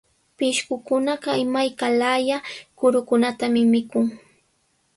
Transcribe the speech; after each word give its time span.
Pishqukunaqa 0.37 1.31
imayka 1.45 1.85
laaya 1.99 2.37
kurukunatami 2.77 3.61
mikun. 3.73 4.05